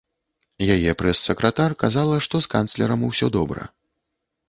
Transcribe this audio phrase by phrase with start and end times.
[0.75, 3.73] Яе прэс-сакратар казала, што з канцлерам усё добра.